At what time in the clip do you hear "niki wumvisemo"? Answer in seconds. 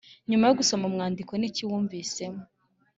1.35-2.41